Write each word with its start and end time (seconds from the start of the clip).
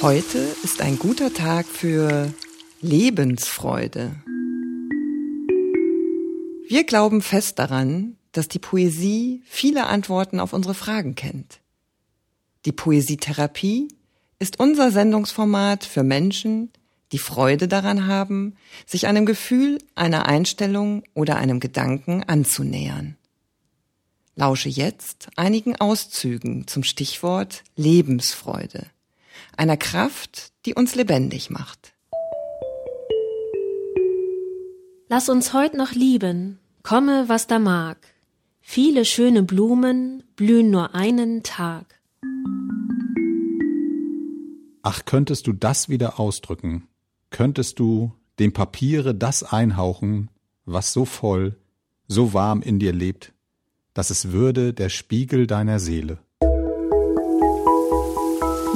Heute 0.00 0.38
ist 0.62 0.80
ein 0.80 0.96
guter 0.96 1.34
Tag 1.34 1.66
für 1.66 2.32
Lebensfreude. 2.80 4.14
Wir 6.68 6.84
glauben 6.84 7.20
fest 7.20 7.58
daran, 7.58 8.16
dass 8.30 8.46
die 8.46 8.60
Poesie 8.60 9.42
viele 9.44 9.88
Antworten 9.88 10.38
auf 10.38 10.52
unsere 10.52 10.74
Fragen 10.74 11.16
kennt. 11.16 11.58
Die 12.64 12.70
Poesietherapie 12.70 13.88
ist 14.38 14.60
unser 14.60 14.92
Sendungsformat 14.92 15.84
für 15.84 16.04
Menschen, 16.04 16.70
die 17.10 17.18
Freude 17.18 17.66
daran 17.66 18.06
haben, 18.06 18.54
sich 18.86 19.08
einem 19.08 19.26
Gefühl, 19.26 19.78
einer 19.96 20.26
Einstellung 20.26 21.02
oder 21.14 21.38
einem 21.38 21.58
Gedanken 21.58 22.22
anzunähern. 22.22 23.16
Lausche 24.36 24.68
jetzt 24.68 25.28
einigen 25.34 25.74
Auszügen 25.74 26.68
zum 26.68 26.84
Stichwort 26.84 27.64
Lebensfreude 27.74 28.86
einer 29.56 29.76
Kraft, 29.76 30.52
die 30.66 30.74
uns 30.74 30.94
lebendig 30.94 31.50
macht. 31.50 31.92
Lass 35.08 35.28
uns 35.28 35.54
heut 35.54 35.74
noch 35.74 35.92
lieben, 35.92 36.58
komme, 36.82 37.28
was 37.28 37.46
da 37.46 37.58
mag. 37.58 37.96
Viele 38.60 39.06
schöne 39.06 39.42
Blumen 39.42 40.22
blühen 40.36 40.70
nur 40.70 40.94
einen 40.94 41.42
Tag. 41.42 41.86
Ach, 44.82 45.04
könntest 45.04 45.46
du 45.46 45.52
das 45.52 45.88
wieder 45.88 46.20
ausdrücken? 46.20 46.88
Könntest 47.30 47.78
du 47.78 48.12
dem 48.38 48.52
Papiere 48.52 49.14
das 49.14 49.42
einhauchen, 49.42 50.30
was 50.64 50.92
so 50.92 51.04
voll, 51.04 51.56
so 52.06 52.32
warm 52.32 52.62
in 52.62 52.78
dir 52.78 52.92
lebt, 52.92 53.32
dass 53.94 54.10
es 54.10 54.32
würde 54.32 54.72
der 54.72 54.88
Spiegel 54.88 55.46
deiner 55.46 55.78
Seele? 55.78 56.18